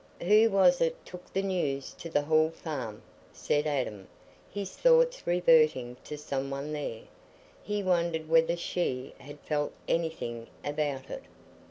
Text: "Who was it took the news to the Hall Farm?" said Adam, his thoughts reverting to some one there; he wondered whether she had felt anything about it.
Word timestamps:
"Who 0.23 0.49
was 0.49 0.81
it 0.81 0.97
took 1.05 1.31
the 1.31 1.43
news 1.43 1.93
to 1.93 2.09
the 2.09 2.23
Hall 2.23 2.49
Farm?" 2.49 3.03
said 3.31 3.67
Adam, 3.67 4.07
his 4.51 4.75
thoughts 4.75 5.27
reverting 5.27 5.95
to 6.05 6.17
some 6.17 6.49
one 6.49 6.73
there; 6.73 7.03
he 7.61 7.83
wondered 7.83 8.27
whether 8.27 8.57
she 8.57 9.13
had 9.19 9.39
felt 9.41 9.73
anything 9.87 10.47
about 10.65 11.11
it. 11.11 11.21